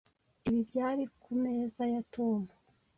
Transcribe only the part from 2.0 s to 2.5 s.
Tom.